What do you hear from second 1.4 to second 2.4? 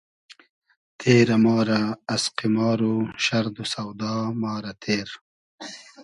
ما رۂ از